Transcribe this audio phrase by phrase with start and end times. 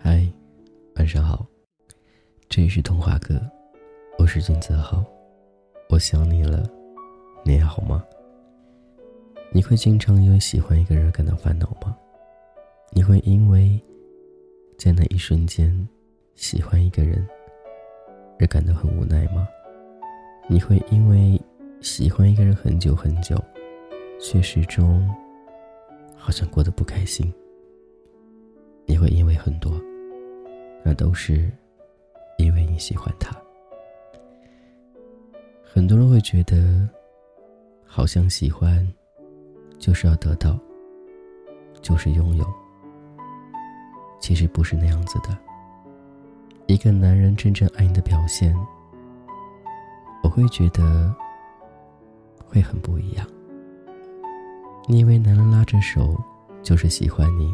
[0.00, 0.26] 嗨，
[0.96, 1.46] 晚上好，
[2.48, 3.40] 这里是童话哥，
[4.18, 5.04] 我是君泽浩，
[5.90, 6.68] 我想你了，
[7.44, 8.04] 你还好吗？
[9.50, 11.96] 你会经常因为喜欢一个人感到烦恼吗？
[12.90, 13.80] 你会因为
[14.78, 15.88] 在那一瞬间
[16.34, 17.26] 喜欢一个人
[18.40, 19.48] 而感到很无奈吗？
[20.50, 21.38] 你会因为
[21.82, 23.36] 喜欢一个人很久很久，
[24.18, 25.06] 却始终
[26.16, 27.30] 好像过得不开心？
[28.86, 29.70] 你会因为很多，
[30.82, 31.50] 那都是
[32.38, 33.36] 因为你喜欢他。
[35.62, 36.88] 很多人会觉得，
[37.84, 38.90] 好像喜欢
[39.78, 40.58] 就是要得到，
[41.82, 42.46] 就是拥有。
[44.18, 45.36] 其实不是那样子的。
[46.66, 48.56] 一个男人真正爱你的表现，
[50.22, 51.14] 我会觉得
[52.44, 53.26] 会很不一样。
[54.86, 56.16] 你以为男人拉着手
[56.62, 57.52] 就是喜欢你，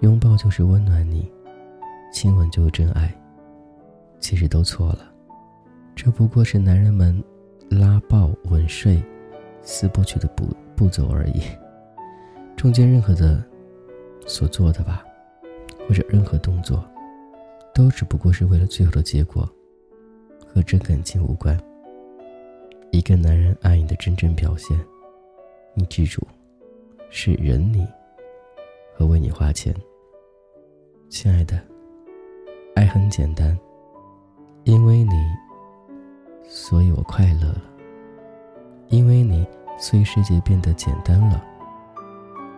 [0.00, 1.30] 拥抱就是温暖你，
[2.12, 3.14] 亲吻就是真爱，
[4.20, 5.10] 其实都错了。
[5.94, 7.22] 这不过是男人们
[7.70, 9.02] 拉抱、吻睡、
[9.62, 11.42] 四部曲的步步骤而已。
[12.56, 13.44] 中间任何的
[14.26, 15.04] 所做的吧。
[15.86, 16.82] 或者任何动作，
[17.74, 19.46] 都只不过是为了最后的结果，
[20.54, 21.58] 和真感情无关。
[22.92, 24.78] 一个男人爱你的真正表现，
[25.74, 26.24] 你记住，
[27.10, 27.84] 是忍你
[28.94, 29.74] 和为你花钱。
[31.08, 31.60] 亲爱的，
[32.76, 33.58] 爱很简单，
[34.62, 35.12] 因为你，
[36.44, 37.60] 所以我快乐了；
[38.90, 39.44] 因为你，
[39.76, 41.40] 所以世界变得简单了；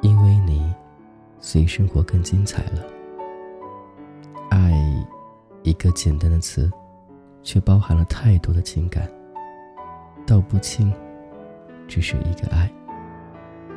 [0.02, 0.70] 因为你，
[1.41, 2.84] 所以生活更精彩了。
[4.50, 4.70] 爱
[5.62, 6.70] 一个简单的词，
[7.47, 9.08] 却包含了太多的情感。
[10.27, 10.92] 道不清，
[11.86, 12.69] 只是一个爱。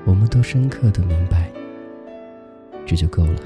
[0.08, 1.52] 我们都深刻的明白，
[2.84, 3.40] 这就够了。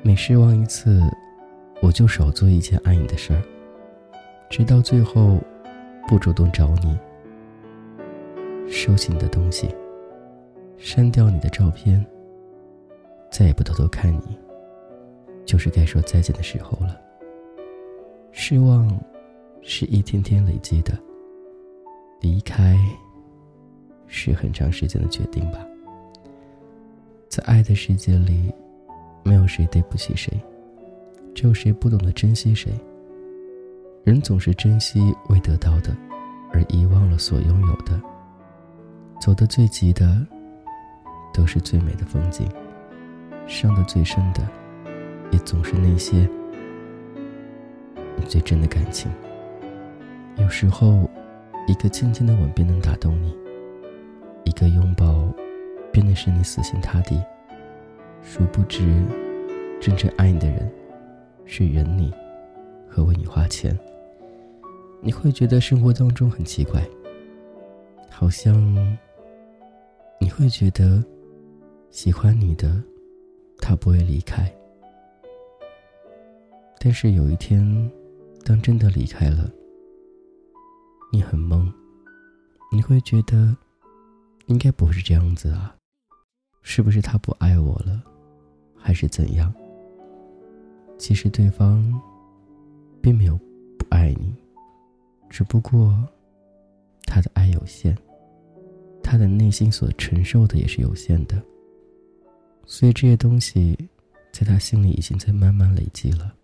[0.00, 1.02] 每失望一次，
[1.82, 3.42] 我就少做一件爱你的事儿，
[4.48, 5.38] 直到最后，
[6.08, 6.98] 不主动找你，
[8.66, 9.68] 收起你的东西，
[10.78, 12.02] 删掉你的照片，
[13.30, 14.38] 再也不偷偷看你。
[15.44, 16.98] 就是该说再见的时候了。
[18.32, 18.88] 失望，
[19.60, 20.98] 是一天天累积的。
[22.20, 22.78] 离开，
[24.06, 25.58] 是很长时间的决定吧。
[27.28, 28.50] 在爱的世界里，
[29.22, 30.32] 没有谁对不起谁，
[31.34, 32.72] 只有谁不懂得珍惜谁。
[34.02, 35.94] 人总是珍惜未得到的，
[36.52, 38.00] 而遗忘了所拥有的。
[39.20, 40.26] 走得最急的，
[41.34, 42.46] 都是最美的风景；
[43.46, 44.42] 伤得最深的。
[45.30, 46.28] 也总是那些
[48.28, 49.10] 最真的感情。
[50.36, 51.08] 有时候，
[51.68, 53.30] 一个轻轻的吻便能打动你；
[54.44, 55.32] 一个拥抱，
[55.92, 57.22] 便能使你死心塌地。
[58.22, 59.02] 殊不知，
[59.80, 60.72] 真正爱你的人，
[61.44, 62.12] 是忍你
[62.88, 63.78] 和为你花钱。
[65.00, 66.80] 你会觉得生活当中很奇怪，
[68.08, 68.54] 好像
[70.20, 71.04] 你会觉得
[71.90, 72.80] 喜欢你的
[73.58, 74.50] 他不会离开。
[76.78, 77.90] 但是有一天，
[78.44, 79.50] 当真的离开了，
[81.12, 81.72] 你很懵，
[82.72, 83.56] 你会觉得，
[84.46, 85.74] 应该不是这样子啊，
[86.62, 88.02] 是不是他不爱我了，
[88.76, 89.52] 还是怎样？
[90.98, 92.00] 其实对方，
[93.00, 93.38] 并没有
[93.78, 94.34] 不爱你，
[95.30, 95.96] 只不过，
[97.04, 97.96] 他的爱有限，
[99.02, 101.40] 他的内心所承受的也是有限的，
[102.66, 103.78] 所以这些东西，
[104.32, 106.34] 在他心里已经在慢慢累积了。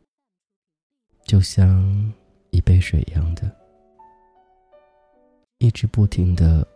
[1.28, 2.10] 就像
[2.48, 3.54] 一杯水一样的，
[5.58, 6.66] 一直不停的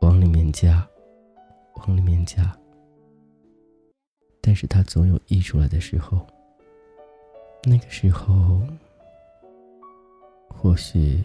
[0.00, 0.88] 往里面加，
[1.74, 2.56] 往里面加。
[4.40, 6.24] 但是它总有溢出来的时候。
[7.64, 8.62] 那个时候，
[10.48, 11.20] 或许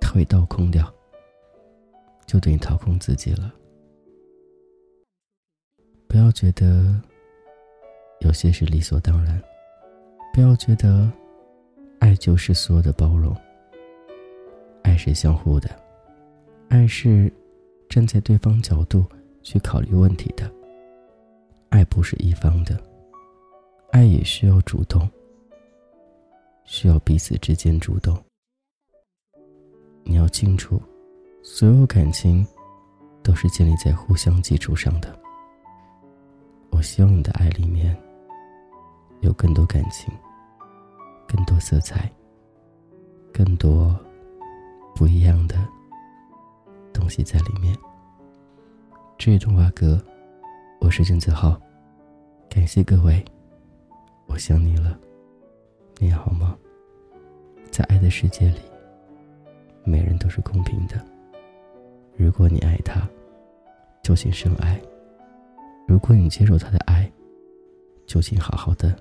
[0.00, 0.92] 它会倒空掉，
[2.26, 3.54] 就等于掏空自己了。
[6.08, 7.00] 不要觉得
[8.22, 9.40] 有些是理所当然。
[10.32, 11.12] 不要觉得，
[11.98, 13.36] 爱就是所有的包容。
[14.82, 15.68] 爱是相互的，
[16.68, 17.30] 爱是
[17.86, 19.04] 站在对方角度
[19.42, 20.50] 去考虑问题的。
[21.68, 22.82] 爱不是一方的，
[23.90, 25.06] 爱也需要主动，
[26.64, 28.16] 需要彼此之间主动。
[30.02, 30.80] 你要清楚，
[31.42, 32.46] 所有感情
[33.22, 35.14] 都是建立在互相基础上的。
[36.70, 37.94] 我希望你的爱里面。
[39.22, 40.12] 有更多感情，
[41.28, 42.10] 更多色彩，
[43.32, 43.96] 更多
[44.96, 45.56] 不一样的
[46.92, 47.72] 东西在里面。
[49.16, 50.04] 这动画歌，
[50.80, 51.56] 我是郑子浩，
[52.50, 53.24] 感谢各位，
[54.26, 54.98] 我想你了，
[55.98, 56.58] 你好吗？
[57.70, 58.58] 在爱的世界里，
[59.84, 61.00] 每人都是公平的。
[62.16, 63.08] 如果你爱他，
[64.02, 64.76] 就请深爱；
[65.86, 67.08] 如果你接受他的爱，
[68.04, 68.94] 就请好好的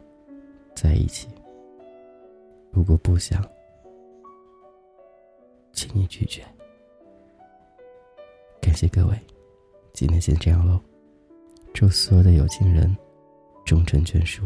[0.81, 1.27] 在一起。
[2.71, 3.39] 如果不想，
[5.73, 6.43] 请你拒绝。
[8.59, 9.15] 感谢各位，
[9.93, 10.81] 今天先这样喽。
[11.71, 12.97] 祝所有的有情人
[13.63, 14.43] 终成眷属，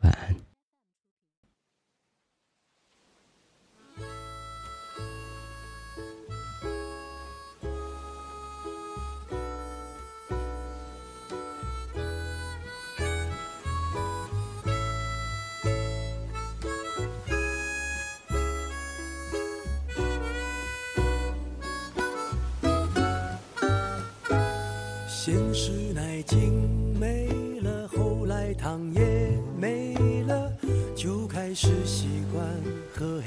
[0.00, 0.34] 晚安。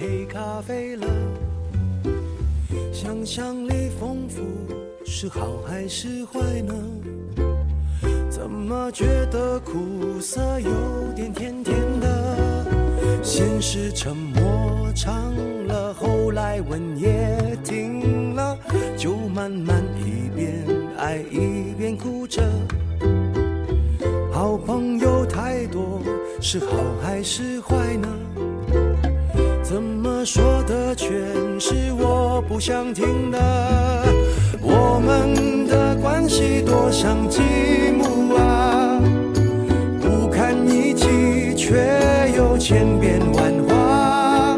[0.05, 1.07] 黑咖啡了。
[2.93, 4.43] 想象力丰富
[5.03, 6.75] 是好还是坏呢？
[8.29, 10.69] 怎么觉得苦涩有
[11.15, 12.65] 点甜甜的？
[13.23, 15.33] 先是沉默长
[15.65, 18.55] 了，后来吻也停了，
[18.95, 20.63] 就慢慢一边。
[20.99, 22.43] 爱一边哭着，
[24.31, 25.99] 好朋友太多，
[26.39, 26.67] 是好
[27.01, 28.07] 还是坏呢？
[31.07, 31.13] 全
[31.59, 33.37] 是我不想听的？
[34.59, 37.43] 我们的关系多像积
[37.95, 38.99] 木啊，
[40.01, 41.75] 不堪一击，却
[42.35, 44.57] 又千变万化，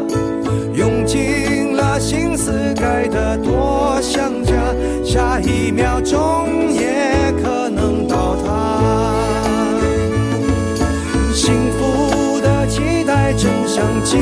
[0.72, 4.54] 用尽了心思盖得多像家。
[5.04, 8.80] 下一秒钟也可能倒塌，
[11.34, 14.16] 幸福的期待正像积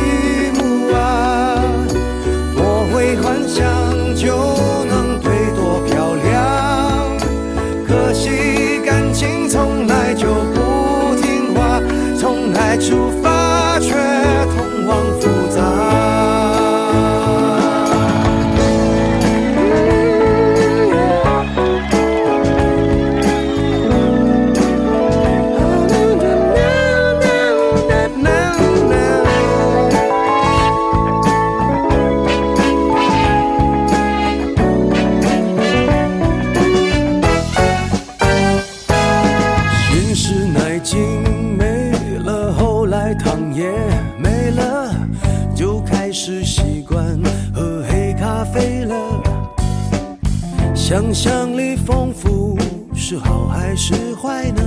[53.08, 54.62] 是好还是坏呢？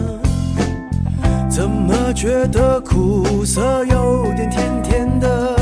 [1.50, 5.58] 怎么觉得苦涩有点甜甜的？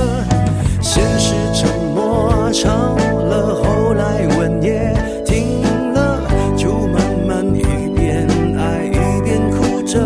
[0.79, 4.93] 先是沉默长了，后来吻也
[5.25, 5.63] 停
[5.95, 6.21] 了，
[6.55, 7.63] 就慢慢一
[7.95, 8.27] 边
[8.59, 9.99] 爱一边哭着。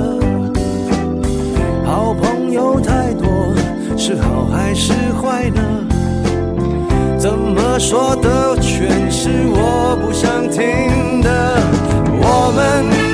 [1.83, 3.27] 好朋友太多
[3.97, 5.61] 是好还是坏呢？
[7.17, 11.57] 怎么说的全是我不想听的？
[12.43, 12.59] 我们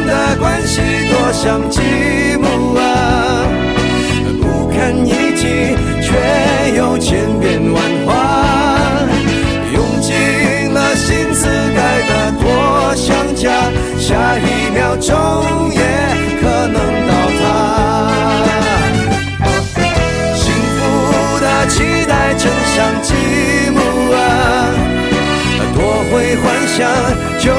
[0.08, 0.80] 的关系
[1.12, 1.82] 多像积
[2.40, 2.46] 木
[2.80, 2.82] 啊，
[4.40, 6.08] 不堪一击，却
[6.78, 8.10] 又千变万化，
[9.74, 10.16] 用尽
[10.74, 13.52] 了心思盖得多像家，
[14.00, 15.14] 下一秒钟
[15.76, 15.82] 也
[16.42, 17.44] 可能倒塌。
[20.36, 20.80] 幸福
[21.42, 21.76] 的期
[22.08, 23.14] 待正像积
[23.72, 23.78] 木。
[24.16, 24.18] 啊，
[25.76, 25.78] 多
[26.10, 26.80] 会幻想
[27.38, 27.52] 就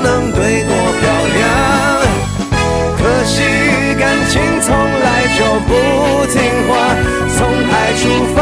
[0.00, 0.64] 能对
[4.30, 5.72] 情从来就不
[6.26, 6.70] 听话，
[7.36, 8.02] 从爱出
[8.36, 8.39] 发。